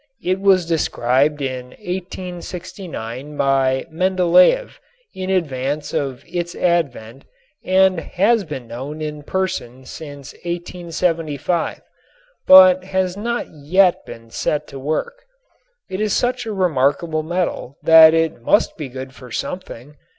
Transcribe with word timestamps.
It 0.23 0.39
was 0.41 0.65
described 0.65 1.43
in 1.43 1.67
1869 1.77 3.37
by 3.37 3.85
Mendeléef 3.93 4.79
in 5.13 5.29
advance 5.29 5.93
of 5.93 6.23
its 6.27 6.55
advent 6.55 7.25
and 7.63 7.99
has 7.99 8.43
been 8.43 8.65
known 8.67 8.99
in 9.03 9.21
person 9.21 9.85
since 9.85 10.33
1875, 10.43 11.81
but 12.47 12.83
has 12.85 13.15
not 13.15 13.47
yet 13.51 14.03
been 14.03 14.31
set 14.31 14.65
to 14.69 14.79
work. 14.79 15.23
It 15.87 16.01
is 16.01 16.13
such 16.13 16.47
a 16.47 16.51
remarkable 16.51 17.21
metal 17.21 17.77
that 17.83 18.15
it 18.15 18.41
must 18.41 18.77
be 18.77 18.89
good 18.89 19.13
for 19.13 19.31
something. 19.31 19.97